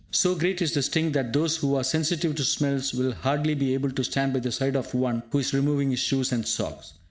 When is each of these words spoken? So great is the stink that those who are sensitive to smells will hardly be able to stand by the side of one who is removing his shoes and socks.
So 0.09 0.33
great 0.33 0.63
is 0.63 0.73
the 0.73 0.81
stink 0.81 1.13
that 1.13 1.31
those 1.31 1.57
who 1.57 1.75
are 1.75 1.83
sensitive 1.83 2.33
to 2.33 2.43
smells 2.43 2.91
will 2.91 3.11
hardly 3.11 3.53
be 3.53 3.75
able 3.75 3.91
to 3.91 4.03
stand 4.03 4.33
by 4.33 4.39
the 4.39 4.51
side 4.51 4.75
of 4.75 4.95
one 4.95 5.21
who 5.29 5.37
is 5.37 5.53
removing 5.53 5.91
his 5.91 5.99
shoes 5.99 6.31
and 6.31 6.43
socks. 6.47 6.93